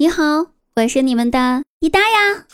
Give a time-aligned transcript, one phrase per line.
[0.00, 0.22] 你好，
[0.76, 2.44] 我是你们的滴答呀。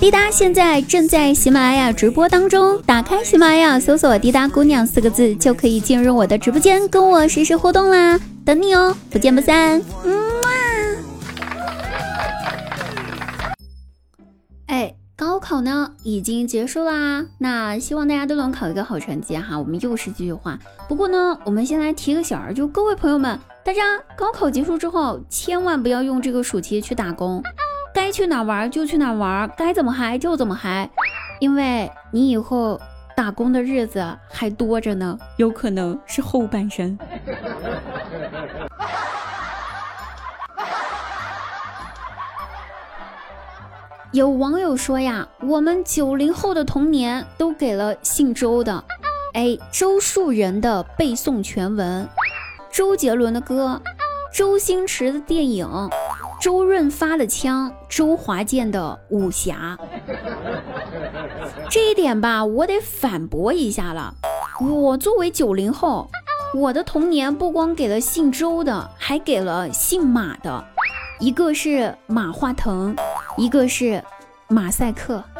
[0.00, 9.82] 滴答现在正在喜马拉雅直播当中，打开喜马拉雅搜索“滴答姑娘”四个字，就可以进入我的直播间，跟我实时互动啦，等你哦，不见不散。
[10.02, 10.21] 嗯
[15.52, 19.58] 考呢已经结束啦，那希望大家都能考一个好成绩哈。
[19.58, 20.58] 我们又是这句话，
[20.88, 23.38] 不过呢，我们先来提个醒儿，就各位朋友们。
[23.62, 27.42] 大家高考结束之后，千万不要用这个暑期去打工，
[27.94, 30.88] 该去哪玩就去哪玩，该怎么嗨就怎么嗨，
[31.38, 32.80] 因为你以后
[33.14, 36.98] 打工的日子还多着呢，有可能是后半生。
[44.12, 48.84] 有网友说呀，我们九零后的童年都给了姓周的，
[49.32, 52.06] 哎，周树人的背诵全文。
[52.70, 53.80] 周杰伦的歌，
[54.30, 55.66] 周星驰的电影，
[56.42, 59.78] 周润发的枪，周华健的武侠。
[61.70, 64.14] 这一点吧，我得反驳一下了。
[64.60, 66.10] 我作为九零后，
[66.54, 70.62] 我的童年不光给了姓周的，还给了姓马的，
[71.18, 72.94] 一个是马化腾，
[73.36, 74.02] 一个是
[74.48, 75.22] 马赛克。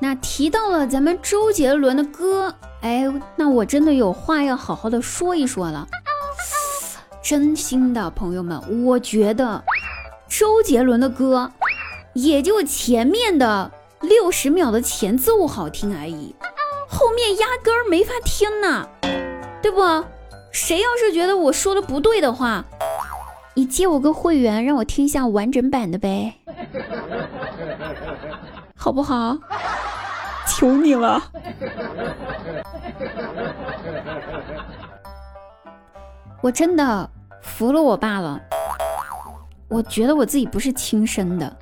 [0.00, 5.86] 那提到了咱们周杰伦的歌，哎，那我真的有话要好好的说一说了。
[7.22, 9.64] 真心的朋友们，我觉得
[10.28, 11.50] 周杰伦的歌
[12.12, 13.70] 也就前面的
[14.02, 16.36] 六十秒的前奏好听而已，
[16.86, 18.86] 后面压根儿没法听呢，
[19.62, 19.80] 对不？
[20.54, 22.64] 谁要是觉得我说的不对的话，
[23.54, 26.32] 你借我个会员，让我听一下完整版的呗，
[28.76, 29.36] 好不好？
[30.46, 31.20] 求你了！
[36.40, 37.10] 我真的
[37.42, 38.40] 服了我爸了。
[39.68, 41.56] 我觉得我自己不是亲生的，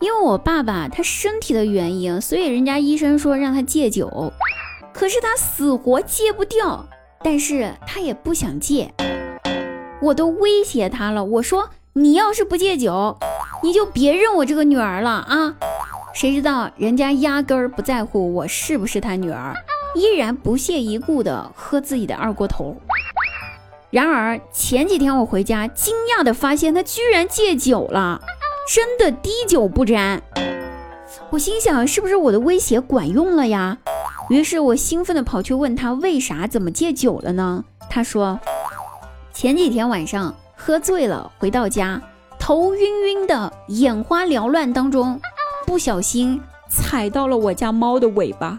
[0.00, 4.32] 因为我爸爸他身体的原因，所以人家医生说让他戒酒，
[4.92, 6.84] 可是他死活戒不掉，
[7.22, 8.92] 但是他也不想戒。
[10.00, 13.18] 我都威胁他了，我说你要是不戒酒，
[13.62, 15.54] 你就别认我这个女儿了啊！
[16.14, 19.54] 谁知道人家压根儿不在乎我是不是他女儿，
[19.94, 22.74] 依然不屑一顾的喝自己的二锅头。
[23.90, 28.20] 然而前几天我回家，惊讶的发现他居然戒酒了，
[28.72, 30.22] 真的滴酒不沾。
[31.28, 33.78] 我心想是不是我的威胁管用了呀？
[34.30, 37.64] 于是我兴奋的跑去问他为啥怎么戒酒了呢？
[37.90, 38.38] 他说
[39.34, 42.00] 前几天晚上喝醉了，回到家
[42.38, 45.20] 头晕晕的，眼花缭乱当中。
[45.66, 48.58] 不小心踩到了我家猫的尾巴，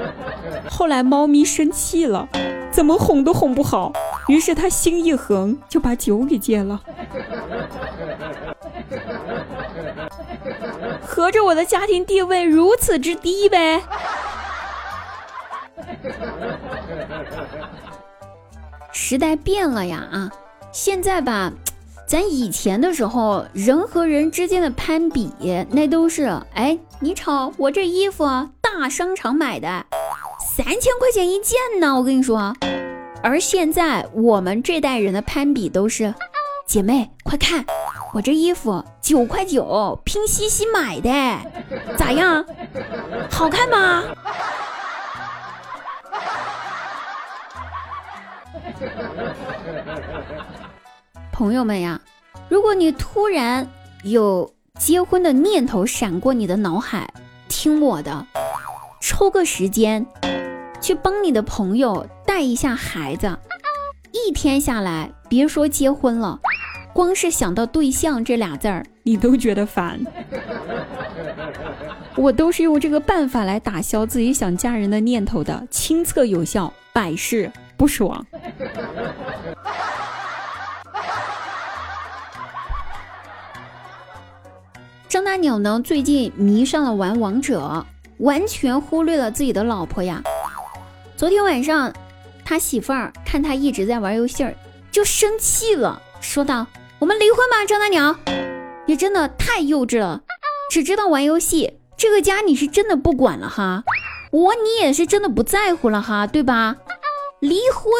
[0.70, 2.28] 后来猫咪生气了，
[2.70, 3.90] 怎么哄都哄不好，
[4.28, 6.82] 于是他心一横就把酒给戒了。
[11.02, 13.82] 合着我的家庭地位如此之低呗？
[18.92, 20.30] 时代变了呀啊！
[20.72, 21.52] 现在吧。
[22.06, 25.32] 咱以前的时候，人和人之间的攀比，
[25.70, 26.24] 那都是
[26.54, 28.24] 哎，你瞅我这衣服，
[28.60, 29.86] 大商场买的，
[30.56, 32.52] 三千块钱一件呢，我跟你说。
[33.22, 36.12] 而现在我们这代人的攀比都是，
[36.66, 37.64] 姐妹快看，
[38.12, 41.08] 我这衣服九块九，拼夕夕买的，
[41.96, 42.44] 咋样？
[43.30, 44.02] 好看吗？
[51.32, 52.00] 朋友们呀，
[52.48, 53.66] 如果你突然
[54.04, 57.08] 有结婚的念头闪过你的脑海，
[57.48, 58.26] 听我的，
[59.00, 60.04] 抽个时间
[60.80, 63.38] 去帮你的朋友带一下孩子，
[64.12, 66.38] 一天下来，别说结婚了，
[66.92, 70.00] 光是想到对象这俩字儿，你都觉得烦。
[72.16, 78.26] 我都是用这个办法来打消自己想嫁人的念头的，亲测有效，百试不爽。
[85.20, 85.78] 张大鸟呢？
[85.84, 87.84] 最近迷上了玩王者，
[88.20, 90.22] 完全忽略了自己的老婆呀。
[91.14, 91.92] 昨天晚上，
[92.42, 94.54] 他媳妇儿看他一直在玩游戏儿，
[94.90, 96.66] 就生气了，说道
[96.98, 98.16] ：“我们离婚吧，张大鸟，
[98.86, 100.22] 你真的太幼稚了，
[100.70, 103.84] 只知道玩游戏，这个家你是真的不管了哈，
[104.32, 106.76] 我你也是真的不在乎了哈，对吧？
[107.40, 107.92] 离婚。”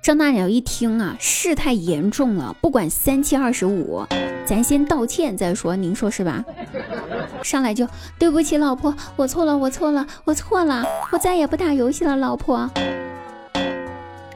[0.00, 4.06] 张大鸟一听啊，事态严重了，不管三七二十五，
[4.46, 6.44] 咱先道歉再说，您说是吧？
[7.42, 7.86] 上来就
[8.18, 12.68] 对不起老婆，我错了，我错了，我错了，我再也不打游戏了，老婆。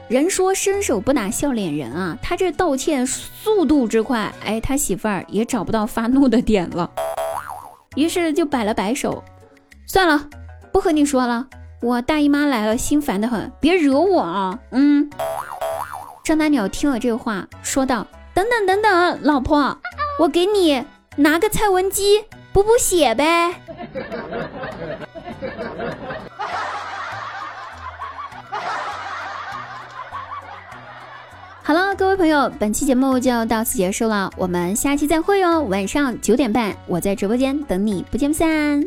[0.07, 6.89] 人说伸手不打笑脸人啊，他这道歉速度之快，哎，他媳妇儿也找不到发怒的点了，
[7.95, 9.23] 于是就摆了摆手，
[9.87, 10.29] 算了，
[10.71, 11.47] 不和你说了，
[11.81, 14.59] 我大姨妈来了，心烦的很，别惹我啊。
[14.71, 15.09] 嗯，
[16.23, 18.05] 张大鸟听了这话，说道
[18.35, 19.75] ：“等等等等，老婆，
[20.17, 20.83] 我给你
[21.17, 22.23] 拿个蔡文姬
[22.53, 23.53] 补补血呗。
[31.61, 35.63] ”好了，各位朋友，本期节目就到此结束了，我们下期再会哦。
[35.63, 38.85] 晚上九点半，我在直播间等你，不见不散。